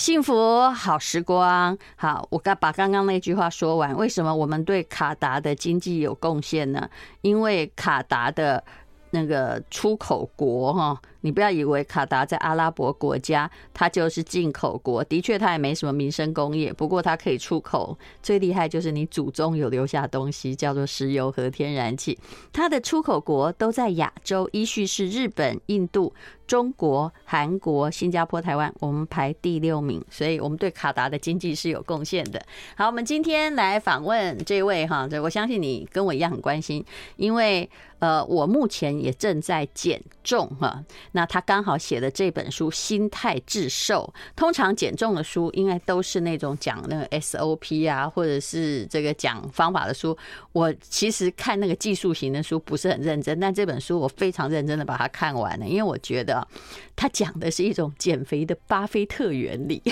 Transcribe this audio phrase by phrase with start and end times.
[0.00, 3.94] 幸福好时光，好，我刚把刚刚那句话说完。
[3.94, 6.88] 为什么我们对卡达的经济有贡献呢？
[7.20, 8.64] 因为卡达的
[9.10, 10.98] 那个出口国哈。
[11.22, 15.02] 你不要以为卡达在阿拉伯国家，它就是进口国。
[15.04, 17.98] 的确，它也没什么民生工业，不过它可以出口。
[18.22, 22.18] 最厉害就是你祖宗有留下东西，叫做石油和天然气。
[22.52, 26.12] 它的出口国都在亚洲，依序是日本、印度、
[26.46, 30.02] 中国、韩国、新加坡、台湾，我们排第六名。
[30.10, 32.42] 所以，我们对卡达的经济是有贡献的。
[32.76, 36.84] 好，我们今天来访问这位哈，这我相信你跟我一样很关心，
[37.16, 37.68] 因为
[37.98, 40.84] 呃，我目前也正在建重哈。
[41.12, 50.16] 那他刚好写的这本书《心态致瘦》，通常减重的书应该都是那种讲那个 SOP 啊，或者是这个讲方法的书。
[50.52, 56.46] 我其实看那个技术型的书不是很认真，但这本书我非常认真的把它看完了，因为我觉得
[56.94, 59.82] 他讲的是一种减肥的巴菲特原理。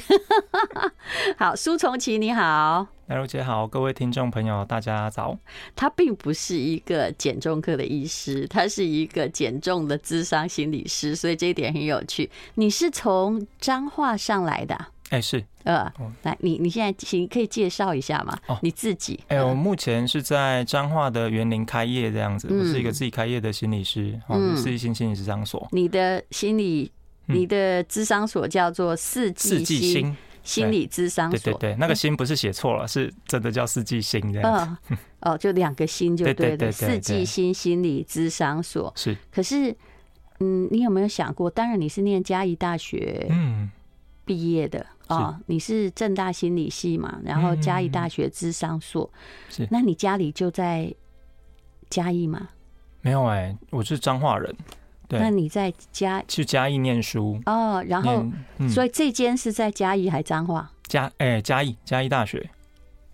[1.37, 2.98] 好，苏从奇你好。
[3.09, 5.35] 来如姐好，各位听众朋友，大家早。
[5.75, 12.31] 他并不是一个减重课的医师，他是一个减重的智商心理师，所以这一点很有趣。
[12.57, 14.75] 你是从彰化上来的？
[15.09, 15.43] 哎、欸，是。
[15.65, 15.91] 呃，
[16.23, 18.39] 来，你你现在请可以介绍一下吗？
[18.47, 19.19] 哦，你自己。
[19.29, 25.67] 哎、欸，我目前是在彰化的园林开业这样子，我是一个自己开业的心理师，嗯，四季心心理咨商所。
[25.73, 26.93] 你的心理，
[27.25, 30.15] 你的智商所叫做四季四季
[30.49, 30.73] 心。
[30.73, 34.95] 理咨商所，对对对，那个心不是写错了，是真的叫四季心这样子。
[35.21, 36.73] 哦，哦，就两个心就对了。
[36.73, 39.17] 四季心心理咨商所是。
[39.31, 39.75] 可是，
[40.41, 41.51] 嗯，你有没有想过？
[41.51, 43.71] 当然，你是念嘉义大学嗯
[44.25, 49.11] 毕业的哦，你是正大心理系嘛，然后嘉义大学智商所
[49.49, 49.67] 是。
[49.71, 50.95] 那你家里就在
[51.89, 52.49] 嘉义吗？
[53.01, 54.55] 没有哎，我是彰化人。
[55.11, 58.25] 那你在嘉去嘉义念书哦，然后、
[58.59, 60.71] 嗯、所以这间是在嘉义还彰化？
[60.87, 62.51] 嘉哎嘉义嘉义大学，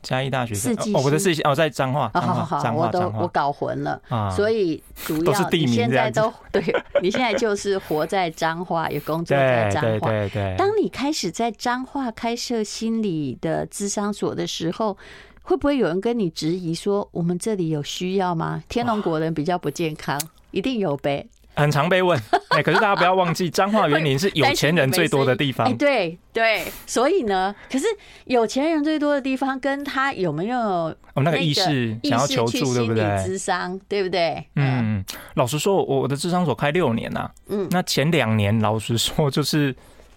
[0.02, 6.62] 嘉义大学四季哦，我的四季哦在彰化，彰化彰化，我都我搞混了啊，所以主要你现在都对，
[7.00, 10.08] 你现在就是活在彰化，也工作在彰化。
[10.08, 10.56] 对对对。
[10.56, 14.96] 当你开始在彰化开设心理的咨商所的时候，
[15.42, 18.62] 会不会有人跟你质疑说，我们这里有需要吗？
[18.68, 21.26] 天龙国人比较不健康，一定有呗。
[21.54, 22.20] 很常被问，
[22.50, 25.66] 哎，可是大家不要忘记，彰化园林是有钱人最多的地方。
[25.68, 27.86] 哎，对对，所以呢，可是
[28.24, 33.04] 有钱人最多的地方，跟他有没有哦那个意识想要求助，对不对？
[33.24, 34.44] 智商，对不对？
[34.56, 35.04] 嗯，
[35.34, 39.74] 老实说，我我的智商所开六年呐，嗯，那前两年老实说就是。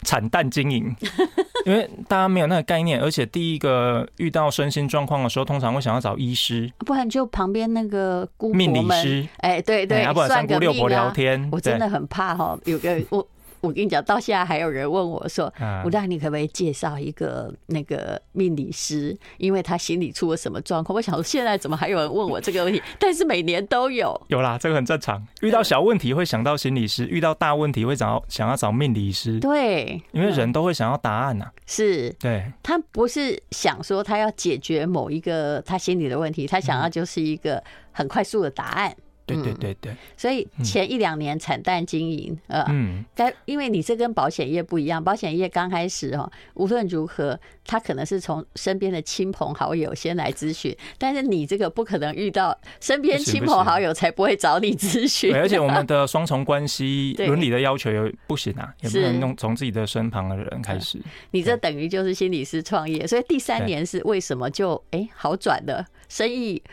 [0.08, 0.96] 惨淡经营，
[1.68, 13.28] 因为大家没有那个概念，而且第一个遇到身心状况的时候，通常会想要找医师，不然就旁边那个姑命理师，哎，对对，要不然三姑六婆聊天，我真的很怕哈，有个我。
[13.62, 15.52] 我跟你讲，到现在还有人问我说
[15.84, 19.18] ：“吴大，你可不可以介绍一个那个命理师？
[19.38, 22.82] 因为他心里出了什么状况？”我想说，现在怎么还有人问我这个问题？
[23.00, 25.26] 但是每年都有，有啦，这个很正常。
[25.42, 29.40] 遇到小问题会想到心理师，遇到大问题会找想要找命理师。
[29.40, 31.52] 对，因为人都会想要答案呐、啊。
[31.66, 38.96] 是，对，他不是想说他要解决某一个他心里的问题，他想要就是一个很快速的答案。
[39.28, 60.98] 对对对对，所以前一两年惨淡经营，呃，嗯，但因为你这跟保险业不一样，保险业刚开始哦，无论如何，他可能是从身边的亲朋好友先来咨询，但是你这个不可能遇到身边亲朋好友才不会找你咨询，而且我们的 双重关系伦理的要求又不行啊，也不能弄从自己的身旁的人开始。
[61.32, 66.64] 你这等于就是心理师创业，所以第三年是为什么就哎好转的生意？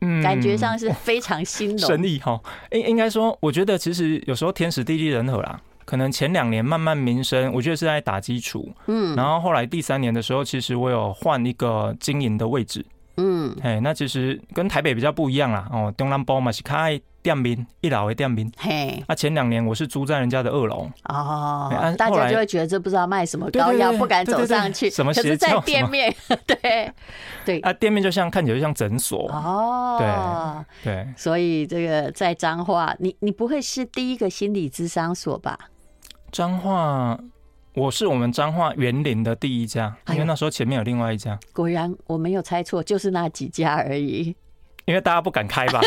[0.00, 2.40] 嗯，感觉上是非常兴隆， 生意哈，
[2.72, 5.60] 应应该说，我觉得其实有时候天时地利人和啦。
[5.84, 12.84] 可能前两年慢慢民生，我觉得是在打基础，嗯，然后后来第三年的时候，其实我有换一个经营的位置，
[13.16, 17.00] 嗯，哎，那其实跟台北比较不一样啦，哦，中南包嘛是开。
[17.22, 21.68] 店面一楼的店面，嘿，那前两年我是租在人家的二楼哦，
[21.98, 24.88] 大家就会觉得这不知道卖什么膏药，不敢走上去。
[24.88, 25.12] 什么？
[25.12, 26.14] 可是在店面，
[26.46, 26.92] 对
[27.44, 29.96] 对啊，店面就像看起来就像诊所哦，
[30.84, 35.58] 对对，所以这个在彰化，你你不会是第一个心理咨商所吧？
[36.30, 37.18] 彰化，
[37.76, 41.38] 我是我们彰化园林的第一家，因为那时候前面有另外一家。
[41.52, 44.34] 果然我没有猜错，就是那几家而已。
[44.86, 45.82] 因为大家不敢开吧，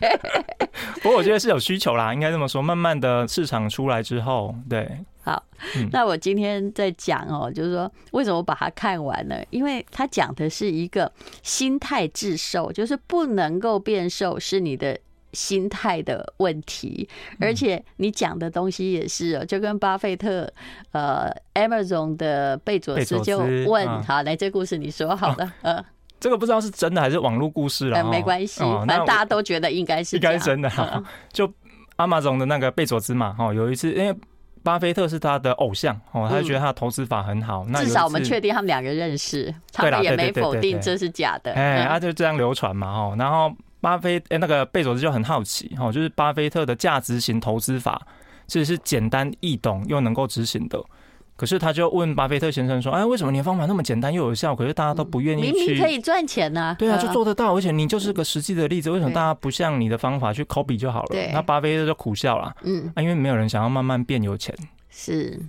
[1.02, 2.62] 不过我觉得是有需求啦，应该这么说。
[2.62, 4.90] 慢慢的市场出来之后，对，
[5.22, 5.42] 好，
[5.90, 9.44] 那我今天在讲哦，就是说为什么我把它看完了？
[9.50, 11.12] 因为它讲的是一个
[11.42, 14.98] 心态致瘦，就是不能够变瘦是你的
[15.32, 17.08] 心态的问题，
[17.40, 20.50] 而且你讲的东西也是哦，就跟巴菲特
[20.90, 25.84] 呃，Amazon 的贝佐斯就问，嗯、好，来这故事你说好了，呃、哦，
[26.20, 31.02] 这个不知道是真的还是网络故事了，呃，没关系，哦、反正大家都觉得应该是应该是真的，嗯、
[31.32, 31.50] 就
[31.96, 34.14] Amazon 的那个贝佐斯嘛，哦，有一次因为
[34.62, 43.50] 巴菲特是他的偶像哦，他就觉得他的投资法很好，嗯、那至少我们确定他们两个认识，他们也没否定这是假的，哎，他就这样流传嘛，哦，然后。
[43.82, 48.00] 巴菲诶，那个贝佐斯就很好奇哈，就是巴菲特的价值型投资法
[48.46, 50.82] 其实是简单易懂又能够执行的。
[51.34, 54.54] 可是他就问巴菲特先生说：“哎，为什么你的方法那么简单又有效？
[54.54, 55.52] 可是大家都不愿意去？
[55.52, 56.76] 明明可以赚钱呢？
[56.78, 58.90] 对啊，就做得到，而且你就是个实际的例子。
[58.90, 62.54] 为什么大家不像你的方法去 copy 就好了？”那巴菲特就苦笑了。
[62.62, 64.54] 嗯，啊，因为没有人想要慢慢变有钱。
[64.88, 65.40] 是。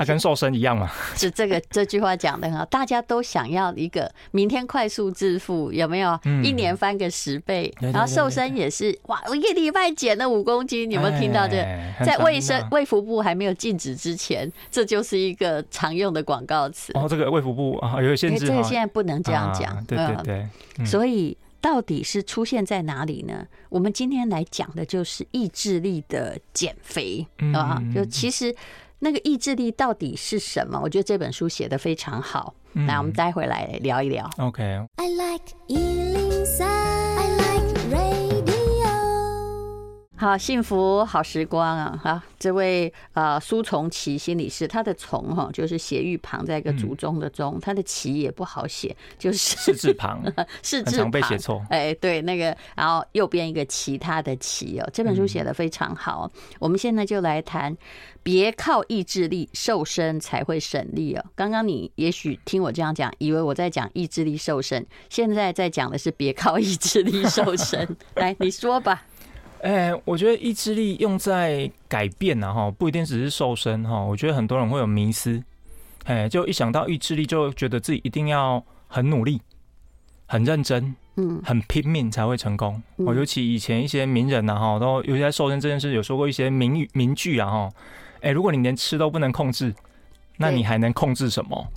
[0.00, 0.90] 啊，跟瘦身一样嘛？
[1.14, 6.18] 是这个这句话讲的很好，大家都想要一个明天快速致富，有没有？
[6.42, 11.56] 一年翻个十倍，然后瘦身也是哇，我一个礼拜减了五公斤，你有没有听到这？
[12.02, 16.92] 在卫生卫福部还没有禁止之前，这就是一个常用的广告词。
[16.94, 19.84] 哦，这个卫福部啊有限制，这个现在不能这样讲。
[19.84, 20.86] 对对对。
[20.86, 23.46] 所以到底是出现在哪里呢？
[23.68, 28.56] 我们今天来讲的就是意志力的减肥啊，就其实。
[29.00, 30.78] 那个意志力到底是什么？
[30.80, 32.54] 我觉得这本书写的非常好。
[32.86, 34.30] 来我们待会来聊一聊。
[34.38, 34.62] OK。
[34.96, 35.42] I like
[40.20, 41.98] 好，幸福好时光啊！
[42.04, 50.22] 好，这位呃苏从奇心理师，他的从哈就是斜玉旁，在一个祖宗的宗，他的奇也不好写，就是是字旁，
[50.62, 51.64] 是字旁被写错。
[51.70, 56.30] 哎，对，那个，然后右边一个其他的奇哦，这本书写的非常好。
[56.58, 57.74] 我们现在就来谈，
[58.22, 61.24] 别靠意志力瘦身才会省力哦。
[61.34, 67.96] 刚刚你也许听我这样讲，以为我在讲意志力瘦身，现在在讲的是别靠意志力瘦身。
[68.16, 69.06] 来，你说吧。
[69.62, 74.00] 哎，我觉得意志力用在改变呢，哈，不一定只是瘦身哈。
[74.00, 75.42] 我觉得很多人会有迷思，
[76.04, 79.40] 哎，就一想到意志力，就觉得自己一定要很努力、
[80.26, 82.82] 很认真、嗯，很拼命才会成功。
[82.96, 87.68] 哦，尤其以前一些名人呐，哈，都尤其在瘦身这件事有说过一些名语名句啊，哈，
[88.22, 89.74] 哎，如果你连吃都不能控制，
[90.38, 91.68] 那你还能控制什么？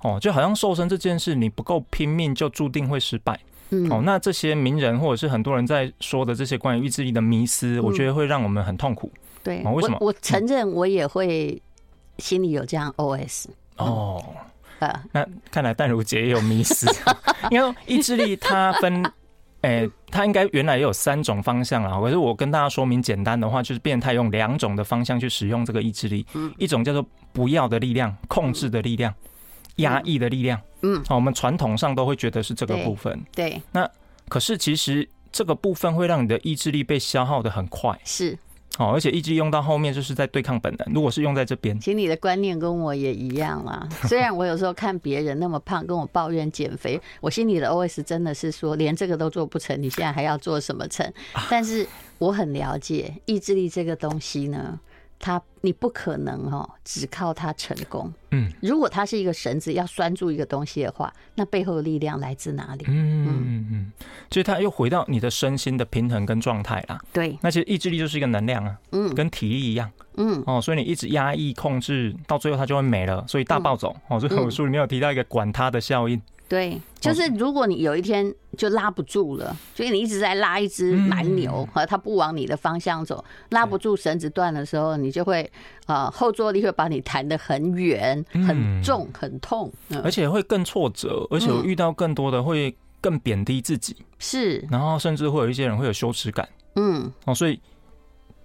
[0.00, 3.38] 哦，就好像瘦身这件事，你不够拼命，就注定会失败。
[3.70, 9.10] 嗯，哦，那这些名人或者是很多人在说的这些关于意志力的迷思，我觉得会让我们很痛苦。
[9.42, 9.98] 对，为什么？
[10.00, 11.60] 我承认我也会
[12.18, 13.46] 心里有这样 OS。
[13.76, 14.24] 哦，
[14.80, 16.86] 呃，那看来淡如姐也有迷思。
[17.50, 19.04] 因为意志力它分，
[19.62, 22.00] 诶，它应该原来也有三种方向啊。
[22.00, 26.26] 可是我跟大家说明简单的话，就是变态用两种的方向去使用这个意志力。
[26.56, 29.14] 一种叫做不要的力量，控制的力量。
[29.78, 33.60] 压抑的力量，嗯，好，我们传统上都会觉得是这个部分，对。
[33.72, 33.88] 那
[34.28, 38.38] 可是其实这个部分会让你的意志力被消耗的很快，是。
[38.76, 40.94] 好，而且意志用到后面就是在对抗本能。
[40.94, 43.88] 如果是用在这边，其实你的观念跟我也一样啦。
[44.02, 51.12] 虽然我有时候看别人那么胖，跟我抱怨减肥， 我心里的 OS 真的是说，连这个都做不成，你现在还要做什么成？
[51.50, 51.84] 但是
[52.18, 54.78] 我很了解意志力这个东西呢。
[55.18, 58.12] 他，你不可能哦，只靠他成功。
[58.30, 62.84] 嗯，如果他是一个绳子，要拴住一个东西的话，那背后的力量来自哪里？
[62.88, 63.92] 嗯嗯嗯，
[64.30, 67.00] 所以他又回到你的身心的平衡跟状态啦。
[67.12, 73.96] 对，那其实意志力就是一个能量啊，嗯，跟体力一样，嗯哦，所以你一直压抑控制，到最后它就会没了，所以大暴走。
[74.08, 76.20] 哦，所以我书里面有提到一个管他的效应。
[76.48, 85.48] 对，就是如果你有一天就拉不住了，所以你一直在拉一只蛮牛，和它不往你的方向走，拉不住绳子断的时候，你就会
[85.84, 89.70] 啊后坐力会把你弹得很远、很重、很痛，
[90.02, 97.60] 而且会更挫折，而且我遇到更多的会更贬低自己，是，然后甚至会有一些人会有羞耻感，嗯，哦，所以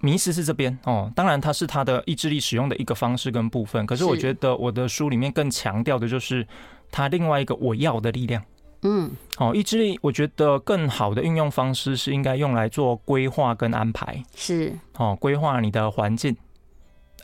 [0.02, 4.04] 迷失是这边哦，当然它是他的意志力使用的一个方式跟部分，可是。
[4.04, 6.46] 我觉得我的书里面更强调的就是。
[6.94, 8.44] 它另外一个我要的力量，
[8.84, 9.10] 嗯，
[9.40, 14.72] 哦，意志力，我觉得更好的运用方式是应该用来做规划跟安排，是。
[14.98, 16.38] 哦，规划你的环境，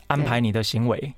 [0.08, 1.14] 安排你的行为，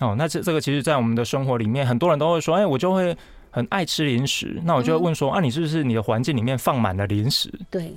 [0.00, 3.14] 哦，那这这个其实，在我们的生活里面，很多人都会说，哎，我就会
[3.50, 7.52] 很爱吃零食，那我就会问说，啊，你是不是你的环境里面放满了零食？
[7.70, 7.92] 对，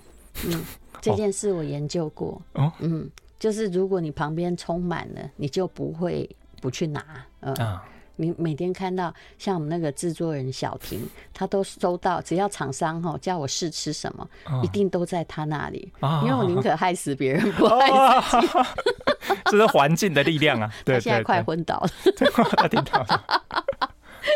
[0.46, 0.66] 嗯，
[1.00, 6.30] 这件事我研究过，哦，嗯，就是如果你旁边充满了，你就不会
[6.62, 7.02] 不去拿，
[7.40, 7.54] 嗯。
[7.54, 7.86] 啊
[8.18, 11.00] 你每天看到像我们那个制作人小婷，
[11.34, 14.28] 他都收到，只要厂商哈叫我试吃什么，
[14.64, 15.92] 一定都在他那里，
[16.24, 18.54] 因为我宁可害死别人，不 害死自己。
[19.46, 20.70] 这是环境的力量啊！
[20.84, 21.90] 对，他现在快昏倒了，
[22.58, 23.44] 他听到了。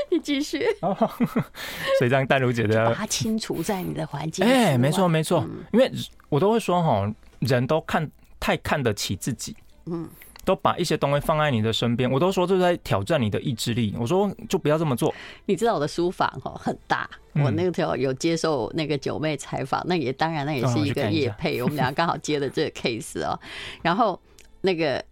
[0.10, 0.66] 你继继续。
[0.80, 4.46] 所以这样淡如姐的，把它清除在你的环境。
[4.46, 5.92] 哎，没错没错，因为
[6.30, 8.10] 我都会说哈，人都看
[8.40, 10.08] 太看得起自己，嗯。
[10.44, 13.94] 都把一些东西放在你的身边，我都说这是在挑战你的意志力。
[14.00, 15.14] 我说就不要这么做。
[15.46, 23.40] 你知道我的书房哦很大，我那个时候有接受那个九妹采访，那也当然那也是一个业配， 我们俩刚好接了这个 case 哦。
[23.82, 24.20] 然后
[24.62, 25.04] 那个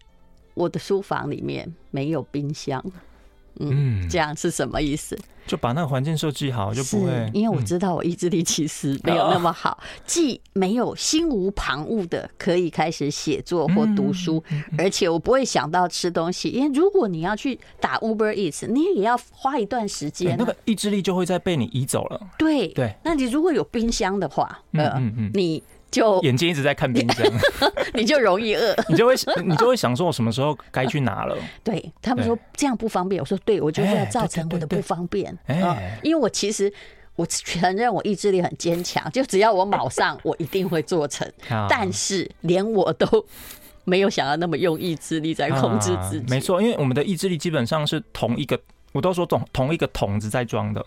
[0.54, 2.84] 我的书房里面没有冰箱。
[3.60, 5.18] 嗯，这样是什么意思？
[5.46, 7.30] 就把那个环境设计好，就不会。
[7.34, 14.44] 因为我知道我意志力其实没有那么好，既没有心无旁骛的可以开始写作或读书，
[14.78, 16.50] 而且我不会想到吃东西。
[16.50, 22.22] 因为如果你要去打 Uber Eats，你也要花一段时间，那个意志力就会再被你移走了。
[22.38, 25.64] 对对，那你如果有冰箱的话，嗯，你。
[25.92, 27.26] 就眼睛一直在看冰箱，
[27.94, 31.36] 你就容易饿，你就会你就会想说，我什么时候该去拿了？
[31.64, 35.36] 对他们说这样不方便，我说对，我就是要造成我的不方便。
[35.48, 36.72] 哎，因为我其实
[37.16, 41.28] 我承认我意志力很坚强， 就只要我卯上，我一定会做成。
[41.68, 43.26] 但是连我都
[43.84, 46.26] 没有想要那么用意志力在控制自己。
[46.30, 48.60] 没错，因为我们的意志力基本上是同一个，
[48.92, 50.86] 我都说同同一个桶子在装的。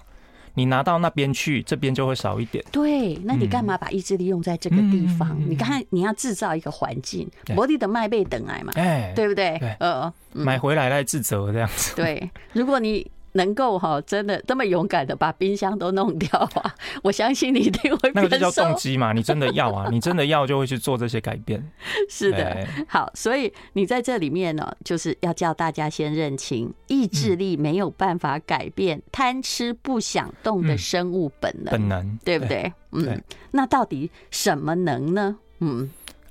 [0.55, 2.65] 你拿到那边去，这边就会少一点。
[2.71, 5.31] 对，那你干嘛把意志力用在这个地方？
[5.41, 9.59] 嗯、你看，你要制造一个环境，我的麦被等来嘛，哎，对不对？
[9.59, 11.95] 对呃，买回来来自责这样子。
[11.97, 13.11] 对，如果你。
[13.33, 16.75] 能够哈，真的这么勇敢的把冰箱都弄掉啊！
[17.03, 18.11] 我相信你一定会。
[18.15, 21.63] 那个就叫动机嘛，你真的要啊， 你真的要就会去做这些改变。
[22.09, 32.73] 是的，好，所以你在这里面呢，就是要叫大家先认清，意志力没有办法改变贪吃不想动的生物本能，本能对不对？
[32.93, 35.37] 嗯，那到底什么能呢？
[35.61, 35.91] 嗯，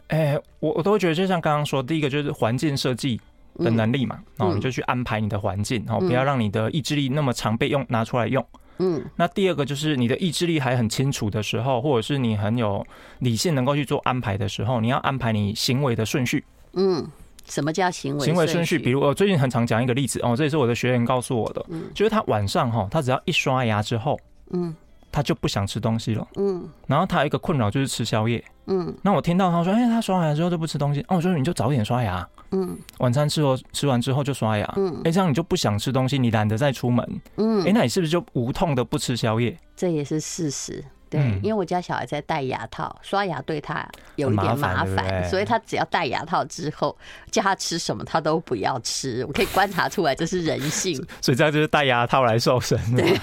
[0.09, 3.19] 哎，我我都会觉得，就像刚刚说，第一个就是环境设计。
[3.63, 8.45] 的能力嘛，然后你就去安排你的环境，哦不要让你的意志力那么常被用拿出来用。
[8.79, 12.85] 嗯，那第二个就是你的意志力还很清楚的时候，或者是你很有
[13.19, 16.43] 理性能够去做安排的时候，你要安排你行为的顺序。
[16.73, 17.07] 嗯，
[17.45, 18.79] 什么叫行为行为顺序？
[18.79, 21.63] 比如我最近很常讲一个例子哦，这也是我的学员告诉我的，
[21.93, 24.19] 就是他晚上哈，他只要一刷牙之后，
[24.51, 24.75] 嗯。
[25.11, 39.57] 他就不想吃东西了，嗯，然后他有一个困扰就是吃宵夜，嗯，那我听到他说，哎，他刷牙之后就不吃东西，哦，我说你就早点刷牙，嗯，晚餐吃后吃完之后就刷牙，嗯，哎，这样你就不想吃东西，你懒得再出门，嗯，哎，那你是不是就无痛的不吃宵夜？
[39.75, 40.83] 这也是事实。
[41.09, 46.97] 对，因为我家小孩在戴牙套，刷牙对他有一点麻烦，所以他只要戴牙套之后，
[47.29, 49.25] 叫他吃什么他都不要吃。
[49.25, 50.95] 我可以观察出来，这是人性。
[51.19, 52.79] 所以这样就是戴牙套来瘦身。
[52.95, 53.19] 对，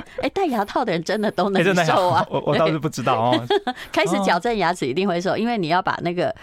[0.20, 2.26] 哎，戴牙套的人真的都能瘦啊！
[2.28, 3.46] 我我倒是不知道哦。
[3.92, 6.34] 开始矫正牙齿一定会瘦，因为你要把那个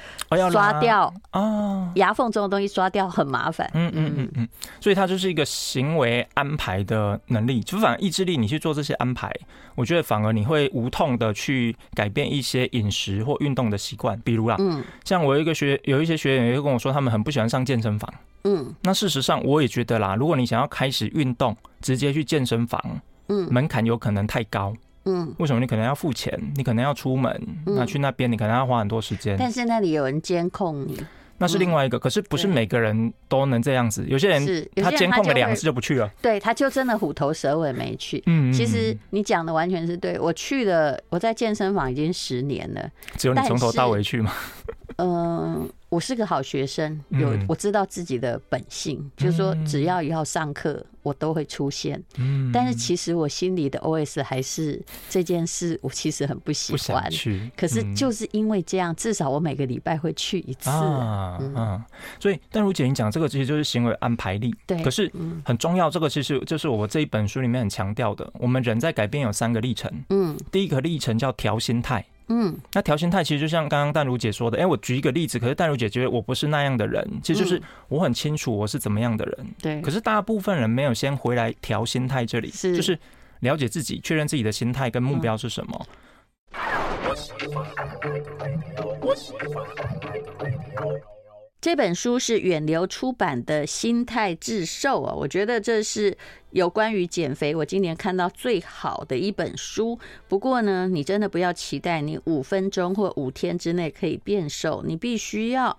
[0.51, 3.69] 刷掉啊，牙缝中的东西刷掉很麻烦。
[3.73, 4.47] 嗯嗯嗯嗯，
[4.79, 9.31] 所以它就是一个行为安排的能力，就反而意志力，你去做这些安排，
[9.75, 10.69] 我觉得反而你会。
[10.79, 18.13] 无痛的去改变一些饮食或运动的习惯，比如啦，嗯，像我有一个学有一些学员也会跟我说，他们很不喜欢上健身房，
[18.43, 22.81] 嗯，那事实上我也觉得啦，如果你想要开始运动，直接去健身房，
[23.29, 24.74] 嗯，门槛有可能太高，
[25.05, 25.59] 嗯，为什么？
[25.59, 31.00] 你可能要付钱，你可能要出门，那去那边你可能要花很多时间，但是那里有人监控你。
[31.41, 34.05] 那是另外一个，可是不是每个人都能这样子。
[34.09, 38.21] 有些人他监控了两次就不去了，对，他就真的虎头蛇尾没去。
[38.25, 40.19] 嗯，其实你讲的完全是对。
[40.19, 44.33] 我去了，我在健身房已经十年了，只有你从头到尾去吗？
[44.98, 45.69] 嗯。
[45.89, 52.01] 我是个好学生，有我知道自己的本性，嗯、就是说只要要上课，我都会出现。
[52.17, 54.79] 嗯，但是其实我心里的 OS 还是
[55.10, 57.10] 这件事，我其实很不喜欢。
[57.10, 60.69] 去，可是就是因为这样，至少我每个礼拜会去一次。
[60.69, 61.86] 啊，嗯、啊，
[62.19, 64.53] 所以但如姐你讲这个其实就是行为安排力。
[64.67, 65.12] 对，可是
[65.43, 68.31] 很重要，这个其实就是我这一本书里面很强调的。
[68.36, 69.91] 我们人在改变有三个历程。
[70.10, 72.05] 嗯，第一个历程叫调心态。
[72.29, 79.81] 嗯，那调心态其实就像刚刚淡如姐说的，哎，我举一个例子，可是淡如姐觉得我不是那样的人，其实就是我很清楚我是怎么样的人，对。
[79.81, 82.75] 可是大部分人没有先回来调心态这里，是。
[82.75, 82.98] 就是
[83.39, 85.86] 了解自己，确认自己的心态跟目标是什么。
[91.61, 96.17] 这本书是远流出版的《心态致瘦》啊，我觉得这是
[96.51, 99.99] 有关于减肥我今年看到最好的一本书。
[100.29, 105.77] 不过呢，你真的不要期待你五分钟或五天之内可以变瘦，你必须要。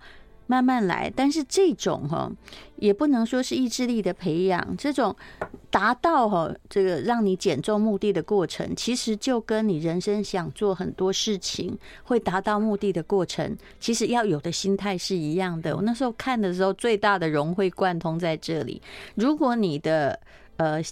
[0.51, 2.29] 慢慢来，但是这种哈
[2.75, 5.15] 也不能说是意志力的培养，这种
[5.69, 15.73] 达到哈这个让你减重目的的过程，其实就跟你人生想做很多事情会达到目的的过程，其实要有的心态是一样的。
[15.73, 18.81] 我那时候看的时候，最大的融会贯通在这里。
[19.15, 20.19] 如果你的
[20.57, 20.83] 呃。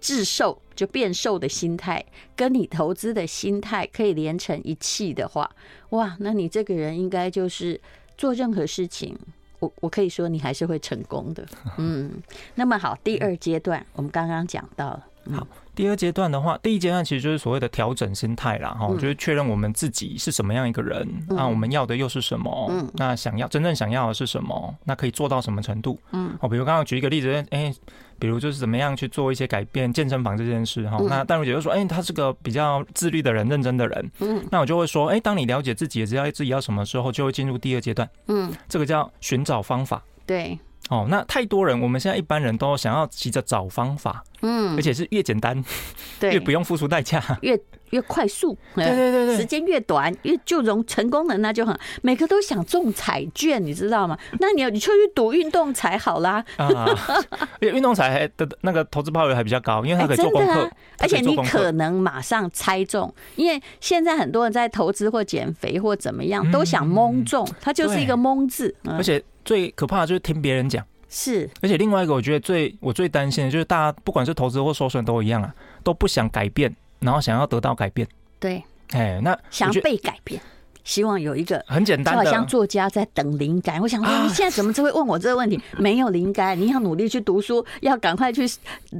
[0.00, 5.48] 致瘦就变瘦的心态，跟你投资的心态可以连成一气的话，
[5.90, 7.80] 哇，那你这个人应该就是
[8.16, 9.16] 做任何事情，
[9.58, 11.46] 我我可以说你还是会成功的。
[11.78, 12.10] 嗯，
[12.54, 15.46] 那么好，第二阶段我们刚刚讲到了，好。
[15.74, 22.66] 第二阶段的话，第一阶段其实就是所谓的调整心态啦，哈、嗯，就是确认我们自己是什么样一个人，那、嗯啊、我们要的又是什么？
[22.70, 24.74] 嗯，那想要真正想要的是什么？
[24.84, 25.98] 那可以做到什么程度？
[26.10, 27.74] 嗯，哦，比如刚刚举一个例子，哎、欸，
[28.18, 40.58] 比如就是怎么样去做一些改变，健身房这件事，哈、嗯，那淡如姐就说，哎、欸，他是个比较自律的人，认真的人，嗯，那我就会说，哎、欸，当你了解自己，也知道自己要什么时候，就会进入第二阶段，嗯，这个叫寻找方法，对。
[40.90, 45.64] 哦，那太多人，我们现在一般人都想要急着找方法，嗯，而且是越简单，
[46.20, 47.58] 对， 越不用付出代价，越
[47.90, 54.18] 越快速， 对对对对，时间越短，越就容成功的那就很，每个都想中彩券，你知道吗？
[54.40, 56.84] 那你要你就去赌运动彩好啦，啊，
[57.60, 69.22] 运动彩的那个投资报率还比较高，因为它可以做功课，而且你可能马上猜中，因为现在很多人在投资或减肥或怎么样，都想蒙中，它就是一个蒙字，而且。
[69.44, 78.06] 最可怕的就是听别人讲，是，而且另外一个我觉得最我最担心的就是大家不管是投资或收损都一样啊，都不想改变，然后想要得到改变，
[78.38, 80.40] 对，哎，那想被改变。
[80.84, 83.80] 希望有一个很简单的，就好像作家在等灵感。
[83.80, 85.60] 我想说，你现在怎么就会问我这个问题？
[85.78, 88.46] 没有灵感，你要努力去读书，要赶快去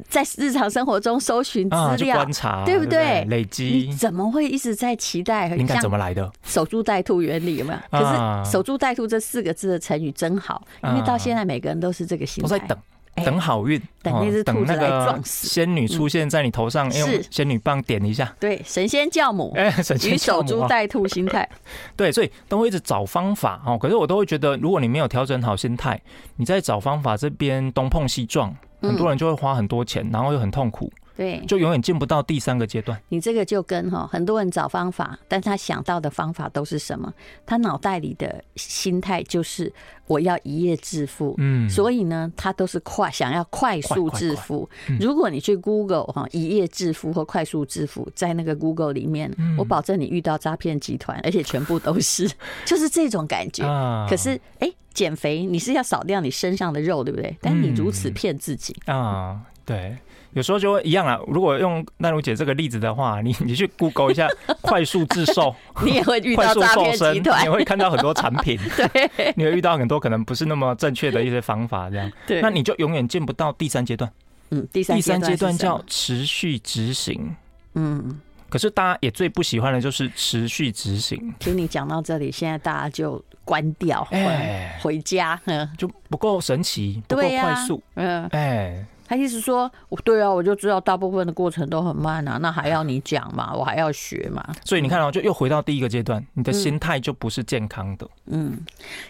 [0.08, 3.24] 在日常生活中搜寻资料、观察，对不对？
[3.28, 6.30] 累积，你怎么会一直在期待灵感怎么来的？
[6.44, 7.78] 守株待兔原理有没有？
[7.90, 12.78] 可是“守株待兔”这四个字的成语真好，因为到现在每个人都是这个心态，都在等。
[13.16, 18.34] 等好运，等那只兔子来撞死，仙女出现在你头上，用仙女棒点一下。
[18.40, 21.48] 对，神仙教母，哎，神仙教母，守株待兔心态。
[21.94, 23.76] 对，所以都会一直找方法哦。
[23.76, 26.00] 可是我都会觉得，如果你没有调整好心态，
[26.36, 30.90] 你在找方法这边东碰西撞，很多人就会花很多钱，然后又很痛苦。
[31.16, 33.00] 对，就永远进不到第三个阶段。
[33.08, 37.12] 你这个就跟哈很多人找方法，但他想到的方法都是什么？
[37.44, 39.72] 他脑袋里的心态就是
[40.06, 41.34] 我要一夜致富。
[41.38, 44.68] 嗯，所以呢，他都是快想要快速致富。
[44.98, 52.30] 如果你去 Google 哈一夜致富或快速致富，在那个 Google 里面，我保证你遇到诈骗集团，而且全部都是
[52.64, 53.64] 就是这种感觉。
[54.08, 57.36] 可是哎，减肥你是要少掉你身上的肉，对不对？
[57.40, 59.96] 但你如此骗自己啊，对。
[60.34, 61.18] 有时候就会一样啊。
[61.26, 64.28] 如果用奈如姐这个例子的话，你 你去 Google 一下
[64.62, 68.58] 快速致瘦，你也会遇到诈骗集团，你会看到很多产品，
[68.92, 74.10] 对，你会遇到很多可能不是那么正确的一些方法，这样，对，那你就永远见不到第三阶段。
[74.50, 77.34] 嗯，第三阶段叫持续执行。
[77.74, 81.32] 嗯，可是大家也最不喜欢的就是持续执行。
[81.38, 88.86] 听你讲到这里，现在大家就关掉，哎，回家，嗯，就不够神奇，不够快速，嗯，哎。
[89.12, 89.70] 他意思说，
[90.04, 94.42] 对啊，我就知道大部分的过程都很慢啊，那还要你讲嘛，我还要学嘛。
[94.64, 98.08] 所以你看哦，就又回到第一个阶段，你的心态就不是健康的。
[98.24, 98.56] 嗯，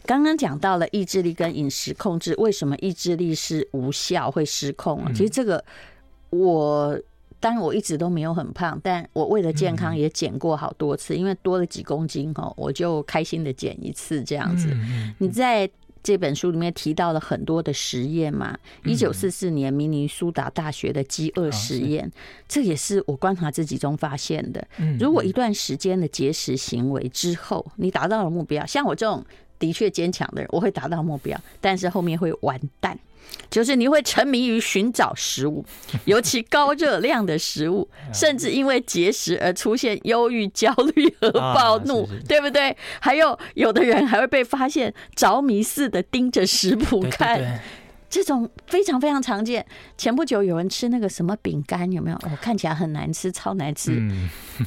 [0.05, 5.13] 刚刚讲到了意志力跟饮食控制，为什么意志力是无效会失控啊？
[5.15, 5.65] 其实这个
[6.31, 6.99] 我
[7.39, 14.69] 当然我一直都没有很胖，但我为了健康也减过好多次，因为多了几公斤哈，我就开心的减一次这样子。
[15.19, 15.71] 你在。
[16.03, 22.11] 这本书里面提到了很多的实验嘛，一九四四年明尼苏达大学的饥饿实验，
[22.49, 24.67] 这也是我观察自己中发现的。
[24.99, 29.25] 如果一段时间的节食行为之后，你达到了目标，像我这种
[29.59, 32.99] 的确坚强的人，我会达到目标，但是后面会完蛋。
[33.51, 35.65] 就是你会沉迷于寻找食物，
[36.07, 42.75] 尤其高热量的食物，甚至因为节食而出现忧郁、焦虑和暴怒，对不对？
[43.01, 47.61] 还有有的人还会被发现着迷似的盯着食谱看。
[48.13, 49.65] 这种非常非常常见。
[49.97, 52.17] 前不久有人吃那个什么饼干，有没有？
[52.19, 53.99] 哦，看起来很难吃，超难吃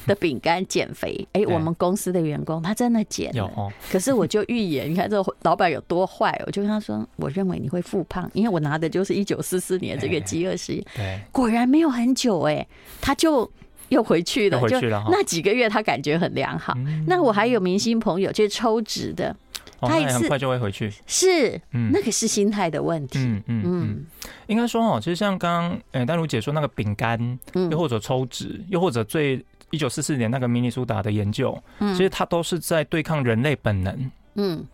[0.07, 1.25] 的饼干减肥。
[1.33, 10.83] 哎，我们公司的员工他真的减了，可是我就预言，你看这个老板有多坏，我就跟他说，我认为你会复胖，因为我拿的就是一九四四年这个饥饿实验。
[10.97, 12.65] 对，果然没有很久，哎，
[12.99, 13.47] 他就
[13.89, 14.81] 又回去了，就
[15.11, 16.75] 那几个月他感觉很良好。
[17.05, 19.35] 那我还有明星朋友就是抽脂的。
[19.81, 24.05] 他也很快就会回去，是，嗯，那个是心态的问题，嗯嗯嗯，
[24.47, 34.65] 应该说哦，其实像刚刚，呃，丹如姐说那个饼干，又或者抽脂，又或者最一九四四年那个明尼苏达的研究，其实它都是在对抗人类本能，嗯，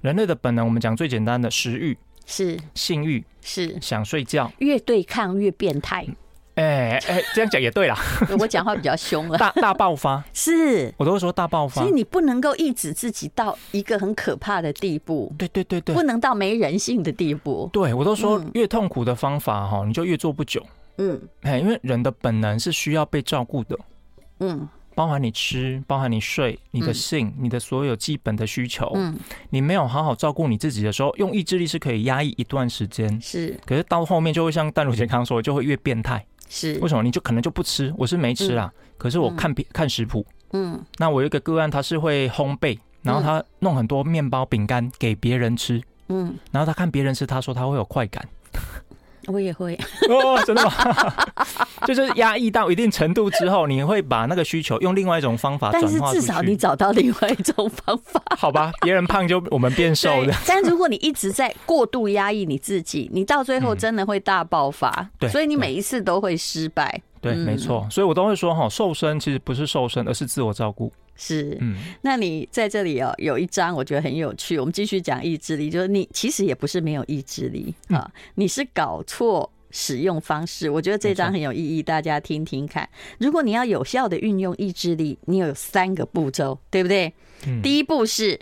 [0.00, 2.58] 人类的本能，我们讲最简单的食欲是。
[2.74, 3.78] 性欲是。
[3.80, 6.06] 想睡觉，越对抗越变态。
[6.58, 7.96] 哎哎，这样讲也对啦。
[8.38, 9.38] 我讲话比较凶了。
[9.38, 10.22] 大大爆发。
[10.32, 11.82] 是，我都会说大爆发。
[11.82, 15.32] 所以你不能够抑制自己到一个很可怕的地步。
[15.38, 17.70] 对对对对，不能到没人性的地步。
[17.72, 20.64] 对，我都说越痛苦的方法哈，你就越做不久。
[20.98, 23.78] 嗯，哎，因为人的本能是需要被照顾的，
[24.40, 29.16] 嗯，包含你吃，包含你睡，你的性，你的所有基本的需求，嗯，
[29.50, 37.02] 你没有好好照顾你自己的时候，用意志力是可以压抑一段时间，是，可是到后面就会像淡如姐刚刚说的，就会越变态，是，为什么？
[37.02, 48.26] 你就可能就不吃，我是没吃啦，可是我看看食谱，嗯，那我有一个个案，他是会烘焙，然后他弄很多面包、饼干给别人吃，嗯，然后他看别人吃，他说他会有快感。
[49.28, 50.72] 我也会哦，真的吗？
[51.86, 55.70] 就是压抑到一定程度之后，你会把那个需求用另外一种方法。
[55.72, 58.22] 但是至少你找到另外一种方法。
[58.36, 60.34] 好吧，别人胖就我们变瘦的。
[60.46, 65.08] 但如果你一直在过度压抑你自己，你到最后真的会大爆发。
[65.18, 67.00] 对，所以你每一次都会失败。
[67.20, 67.86] 对，没错。
[67.90, 70.92] 所以我都会说哈，瘦身其实不是瘦身，而是自我照顾。
[71.20, 80.70] 是，嗯，那你在这里哦，有一章我觉得很有趣，我们继续讲意志力，就是你其实也不是没有意志力啊，你是搞错使用方式。
[80.70, 82.88] 我觉得这章很有意义，大家听听看。
[83.18, 87.12] 如果你要有效的运用意志力，你有三个步骤，对不对？
[87.62, 88.38] 第一步是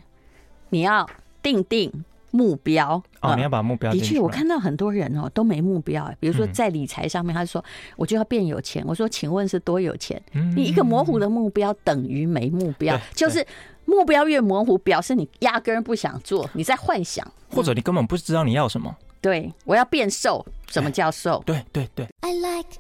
[0.69, 1.09] 你要
[1.43, 1.91] 定定。
[2.37, 3.91] 目标哦，你要把目标。
[3.91, 6.13] 的确，我看到很多人哦都没目标。
[6.21, 7.65] 比如说在理财上面，他说
[7.97, 8.85] 我就要变有钱。
[8.87, 10.21] 我说，请问是多有钱？
[10.55, 13.45] 你一个模糊的目标等于没目标，就是
[13.87, 18.95] 目标越模糊，表示你压根不想做，你在幻想，或者你根本不知道你要什么。
[19.23, 21.43] 对，我要变瘦，什么叫瘦？
[21.47, 22.07] 对对对。
[22.21, 22.79] I like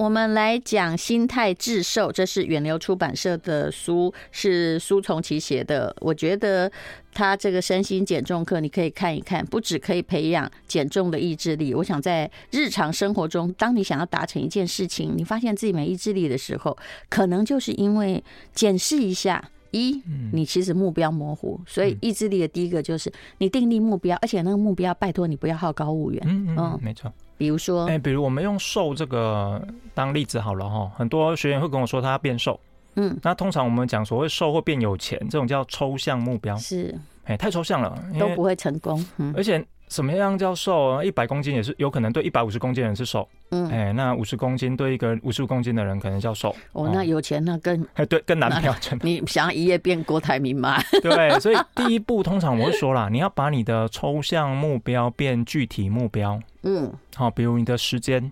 [0.00, 5.94] 我们来讲心态致瘦，这是远流出版社的书，是苏从奇写的。
[6.00, 6.72] 我觉得
[7.12, 11.74] 他这个身心减重课你可以看一看，不只可以培养减重的意志力。
[11.74, 16.74] 我想在日常生活中，当你想要达成一件事情，你发现自己没意志力的时候，
[17.10, 26.22] 可能就是因为检视一下：一，你其实目标模糊，所以意志力的第一个就是你订立目标，而且那个目标拜托你不要好高骛远。
[26.24, 27.12] 嗯嗯，没错。
[27.40, 32.60] 比如说，哎，比如我们用瘦这个当例子好了哈，很多学员会跟我说他要变瘦，
[32.96, 41.02] 嗯，那通常我们讲所谓瘦或变有钱这种叫抽象目标，是，哎，太抽象了，都不会成功，嗯，而且什么样叫瘦？
[41.02, 48.98] 一百公斤也是有可能对一百五十公斤的人是瘦，嗯，哎，那五十公斤对一个五十五公斤的人可能叫瘦，哦，那有钱那更，哎，对，更难标准。
[49.02, 50.80] 你想要一夜变郭台铭吗？
[51.02, 56.40] 对，所以第一步通常我会说啦，你要把你的抽象目标变具体目标。
[56.62, 58.30] 嗯，好，比如你的时间，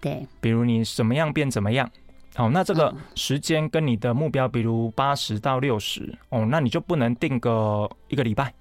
[0.00, 1.90] 对，比如你怎么样变怎么样，
[2.36, 8.52] 好，那这个时间跟你的目标，比如八十到六十，哦，那你就不能定个一个礼拜，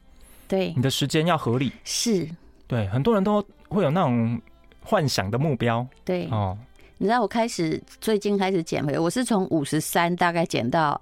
[0.49, 2.27] 对，你的时间要合理，是，
[2.67, 4.41] 对，很多人都会有那种
[4.83, 6.57] 幻想的目标，对，哦，
[6.97, 11.01] 你知道我开始最近开始减肥，我是从五十三大概减到。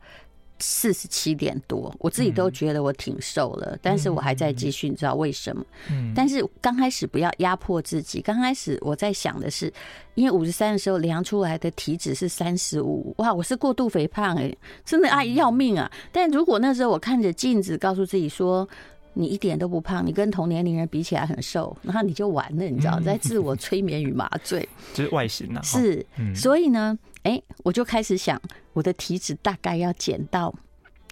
[0.60, 5.64] 四十七点多，我自己都觉得我挺瘦了，嗯、但是我还在继续，你知道为什么？
[5.92, 8.22] 嗯，但是刚开始不要压迫自己。
[8.22, 9.72] 刚开始我在想的是，
[10.16, 15.92] 因为五十三的时候量出来的体脂是三十五，哇，我是过度肥胖哎、欸，真的啊要命啊！
[16.12, 18.68] 但如果那时候我看着镜子，告诉自己说
[19.18, 26.98] 你一点都不胖，你跟同年龄人比起来很瘦，然后你就完了，你知道，在自我催眠与麻醉， 就是外形啊，是，所以呢。
[27.24, 30.54] 哎、欸，我就开始想，我的体脂大概要减到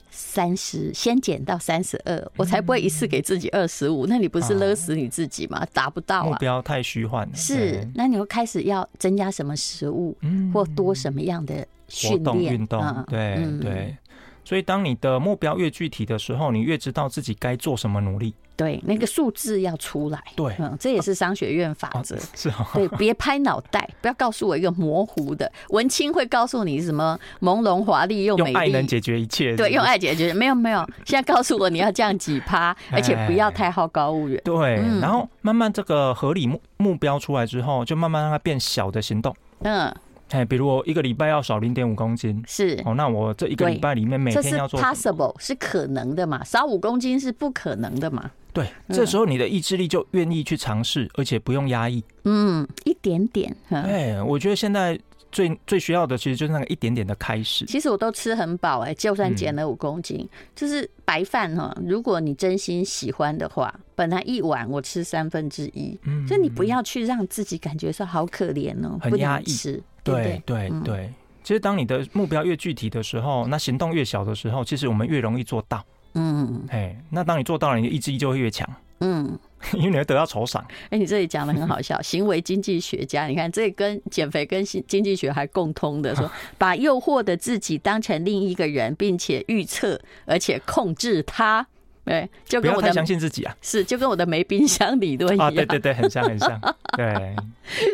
[0.09, 4.05] 三十，先减到三十二，我才不会一次给自己二十五。
[4.07, 5.67] 那你不是勒死你自己吗？
[5.73, 7.35] 达不到啊，目标太虚幻了。
[7.35, 10.15] 是，那你会开始要增加什么食物，
[10.53, 12.81] 或多什么样的训练运动？
[13.09, 13.97] 对对。
[14.45, 18.34] 所以，当你的目标越具体的时候，你越知道自己该做什么努力。
[18.55, 20.23] 对，那个数字要出来。
[20.34, 22.15] 对，嗯，这也是商学院法则。
[22.34, 22.65] 是啊。
[22.73, 25.51] 对，别拍脑袋，不要告诉我一个模糊的。
[25.71, 29.58] 文青会告诉你什么朦胧华丽又美丽，用爱能解决一切。
[29.58, 30.34] 对，用爱解决。
[30.34, 34.41] 没有没有，现在告诉我你要降几趴，而且不要太好高骛远。
[34.45, 39.36] 对，然后慢慢这个合理目目标出来之后，就慢慢让它变小的行动。
[39.63, 39.93] 嗯。
[40.29, 46.43] 哎，比如我一个礼拜要少零点五公斤，是哦，那我这一个礼拜里面每天要做 possible 是可能的嘛？
[46.43, 48.31] 少五公斤是不可能的嘛？
[48.51, 52.03] 对，这时候你的意志力就愿意去尝试，而且不用压抑。
[52.23, 53.55] 嗯，一点点。
[53.69, 54.97] 哎，我觉得现在
[55.31, 57.65] 最最需要的其实就是那个一点点的开始。
[57.65, 61.75] 其实我都吃很饱哎，就算减了五公斤，嗯、就是白饭哈。
[61.85, 69.83] 如果你真心喜欢的话，本来一碗我吃三分之一，嗯，就你不要去让自己感觉说好可怜哦，很压抑不吃。
[70.13, 71.09] 对对对，
[71.43, 75.83] 其实当你的目标越具体的时候，那行动越小的时候，其实我们越容易做到。
[76.13, 78.67] 嗯，哎，那当你做到了，你的意志力就会越强。
[78.99, 79.37] 嗯，
[79.73, 80.65] 因为你会得到酬赏。
[80.89, 91.67] 哎，你这里讲的很好笑， 行为经济学家，你看这跟减肥跟经经济学还共通的，说 把诱惑的自己当成另一个人，并且预测而且控制他。
[92.05, 96.61] 对，就跟我的相信自己啊，是就跟我的没冰箱理论一样啊，对对对，很像很像。
[96.95, 97.35] 对，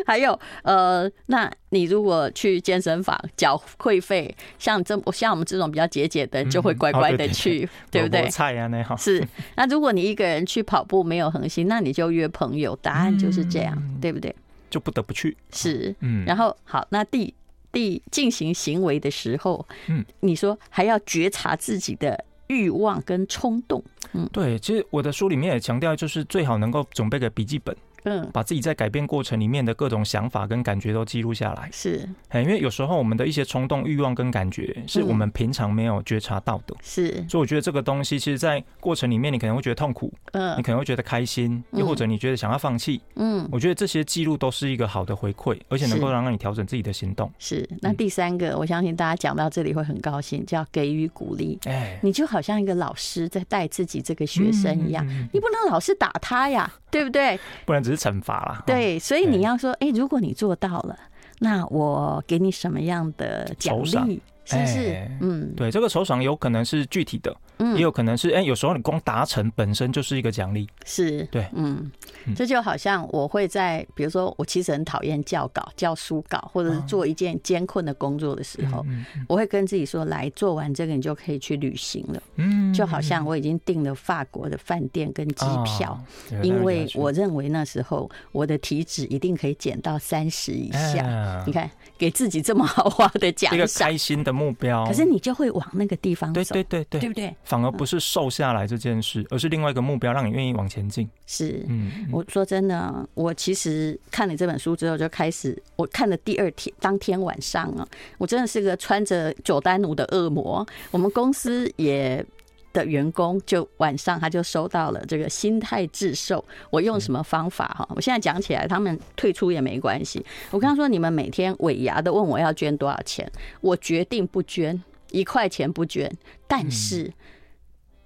[0.06, 8.28] 还有呃，那你如果去健身房缴会费，像这像我们这种比较节俭的，就会乖乖的去，对不对？
[8.28, 9.26] 菜啊，那好是。
[9.56, 14.34] 那如果你一个人去跑步没有恒心，那你就约朋友，答案就是这样，对不对？
[14.68, 15.34] 就不得不去。
[15.52, 16.26] 是，嗯。
[16.26, 17.32] 然后好，那第
[17.72, 22.22] 第进行行为的时候，嗯，你说还要觉察自己的。
[22.48, 23.82] 欲望跟冲动，
[24.14, 27.74] 嗯，对，其实我的书里面也强调，就是最好能够准备个笔记本。
[28.04, 31.68] 嗯，把自己在改变过程里面的各种想法跟感觉都记录下来。
[31.72, 36.74] 是，因为有时候我们的一些冲动、欲望跟感觉，是我们平常没有觉察到的。
[36.82, 47.30] 是，所以我觉得这个东西，其实，在过程里面，你可能会觉得痛苦，嗯，你可能会觉得开心，又或者你觉得想要放弃，嗯，我觉得这些记录都是一个好的回馈，而且能够让让你调整自己的行动。
[47.38, 51.58] 是，那第三个，我相信大家讲到这里会很高兴，叫给予鼓励。
[51.64, 56.70] 哎，你就好像一个老师在带自己这个学生一样，你不能老是打他呀。
[56.92, 57.40] 对不对？
[57.64, 58.62] 不然只是惩罚啦。
[58.66, 60.98] 对，所以你要说，哎，如果你做到了，
[61.38, 63.76] 那我给你什么样的奖
[64.08, 64.20] 励？
[64.44, 65.10] 是不是？
[65.20, 67.34] 嗯，对，这个酬赏有可能是具体的。
[67.76, 71.88] 也有可能是，哎、欸，有时候你光达成本身就是一个奖励，是对，嗯，
[72.34, 78.84] 这就好像我会在，比如说，我其实很讨厌校稿、校书稿，或者是做一件艰困的工作的时候，
[79.28, 82.20] 我会跟自己说，来做完这个，你就可以去旅行了。
[82.34, 85.96] 嗯，就好像我已经订了法国的饭店跟机票，
[86.42, 91.44] 因为我认为那时候我的体脂一定可以减到三十以下。
[91.46, 97.34] 你看，给自己这么豪华的奖，一个开心的目标，可是你就会往那个地方走，对对对对，对不对？
[97.44, 101.08] 反而不是瘦下来这件事，而是另外一个目标，让你愿意往前进。
[101.26, 107.86] 是，嗯，我说真的，我其实看了这本书之后，就开始我看了第二天，当天晚上啊，
[108.18, 110.66] 我真的是个穿着九丹奴的恶魔。
[110.90, 112.24] 我们公司也
[112.72, 117.88] 的员工就晚上他就收到了这个心态自售，我用什么方法哈？
[117.94, 120.24] 我现在讲起来，他们退出也没关系。
[120.50, 123.30] 我刚刚说，你们每天尾牙的问我要捐多少钱，
[123.60, 126.10] 我决定不捐一块钱不捐，
[126.46, 127.12] 但是。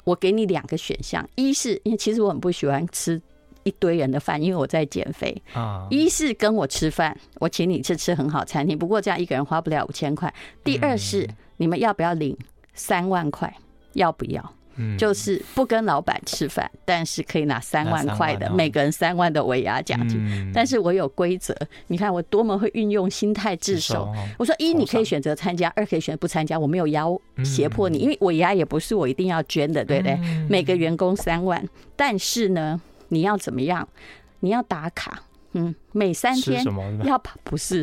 [0.06, 3.20] 我给你两个选项，一是因为其实我很不喜欢吃
[3.64, 5.84] 一堆人的饭，因为我在减肥啊。
[5.90, 10.32] 一是跟我吃饭，我请你去吃很好餐厅，不过这样一个人花不了五千块。
[10.62, 12.38] 第二是你们要不要领
[12.72, 13.52] 三万块？
[13.96, 14.52] 要不要？
[14.98, 20.52] 就是不跟老板吃饭，但是可以拿三万块的，每个人三万的尾牙奖金。
[20.52, 21.56] 但是我有规则，
[21.86, 24.14] 你看我多么会运用心态自守。
[24.36, 26.58] 我说一，你可以选择参加；二，可以选择不参加。
[26.58, 30.18] 我没有要胁迫你，因为尾牙也不是我一定要捐的，对不对？
[30.46, 32.78] 每个员工三万，但是呢，
[33.08, 33.88] 你要怎么样？
[34.40, 35.22] 你要打卡，
[35.54, 36.62] 嗯，每三天
[37.04, 37.82] 要跑，不是，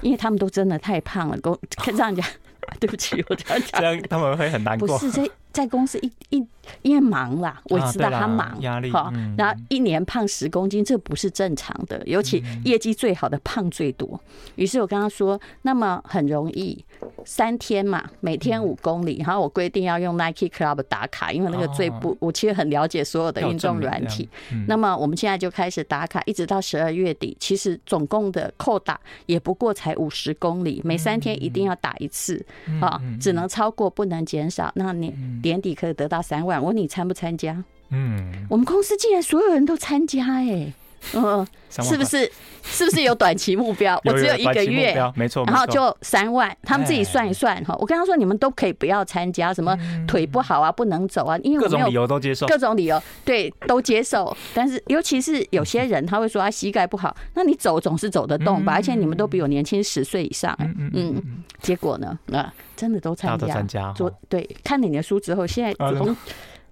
[0.00, 1.36] 因为他们都真的太胖了，
[1.84, 2.26] 跟这样讲。
[2.78, 4.86] 对不起，我这样讲，这样他们会很难过。
[4.86, 5.30] 不是这。
[5.52, 6.46] 在公司一一
[6.82, 14.20] 因为忙啦，我知道他忙，压力好，然后一年胖十公斤，这不是正常的，尤其业绩最好的胖最多。
[14.56, 16.84] 于是我跟他说，那么很容易，
[17.24, 24.28] 三天嘛，每天五公里，然后我规定要用 Nike Club 打卡，因为那个最不，我其实很了解所有的运动软体。
[24.66, 32.44] 那么我们现在就开始打卡，一直到十二月底，其实总共的扣打也不过才五十公里，每三天一定要打一次
[32.80, 34.72] 啊，只能超过不能减少。
[34.74, 35.14] 那你。
[35.42, 37.64] 年底可以得到三万，我问你参不参加？
[37.90, 40.72] 嗯，我们公司竟然所有人都参加，哎，
[41.14, 42.30] 嗯，是不是？
[42.62, 43.98] 是不是有短期目标？
[44.04, 47.74] 我只有一个月，没错，然后就三万，他们自己算一算哈。
[47.80, 49.74] 我跟他说，你们都可以不要参加，什么
[50.06, 54.36] 腿不好啊，不能走啊，因为各种理由都接受，各种理由对都接受。
[54.54, 58.74] 但是尤其是有些人他会说他膝盖不好，那你走总是走得动吧？
[58.74, 60.54] 而且你们都比我年轻十岁以上，
[60.92, 61.20] 嗯，
[61.62, 62.16] 结果呢？
[62.30, 63.90] 啊，真的都参加，参加。
[63.94, 66.14] 做对，看了你的书之后，现在从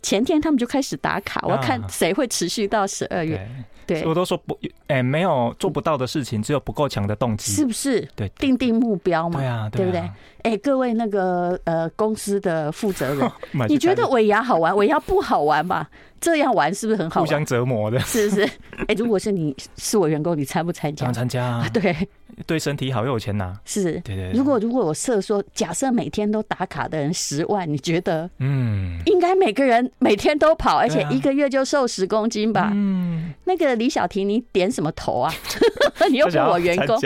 [0.09, 3.47] 前天他们就开始打卡，我要看谁会持续到十二月。
[3.87, 8.01] 对，我都说不，哎、欸，没有做不到的事情，只有不够强的动机，是不是？
[8.16, 10.01] 对，定定目标嘛，对啊，对不对？
[10.01, 13.31] 哎、欸，各位那个呃公司的负责人，
[13.68, 14.75] 你觉得尾牙好玩？
[14.77, 15.87] 尾牙不好玩吧？
[16.18, 17.27] 这样玩是不是很好玩？
[17.27, 18.44] 互相折磨的，是不是？
[18.44, 21.12] 哎、欸，如果是你是我员工，你参不参加？
[21.12, 21.94] 参加啊，对。
[22.46, 24.31] 对身体好又有钱拿，是，对对。
[24.33, 32.70] 如果如果我设说，假设每天都打卡的人十万，你觉得，嗯，应该每个人每天都跑，而且一个月就瘦十公斤吧？
[32.74, 35.33] 嗯，那个李小婷，你点什么头啊？
[36.11, 36.98] 你又不是我员工，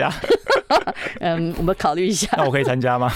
[1.19, 2.27] 嗯，我们考虑一下。
[2.37, 3.11] 那我可以参加吗？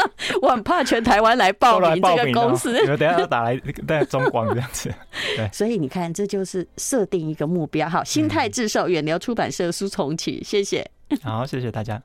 [0.42, 4.92] 我很怕全台湾来报名这个公司，你们等下要打来 在中广这样子。
[5.36, 7.88] 对，所以你看，这就是设定一个目标。
[7.88, 10.88] 好，心态致瘦，远流出版社苏重启，谢谢。
[11.22, 12.02] 好，谢谢大家。